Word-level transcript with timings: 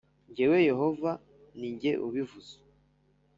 Jyewe 0.35 0.57
Yehova 0.69 1.11
ni 1.57 1.69
jye 1.79 1.91
ubivuze 2.05 2.53